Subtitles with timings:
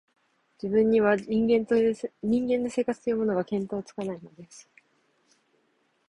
[0.59, 4.67] 自分には、人間の生活というものが、見当つかないのです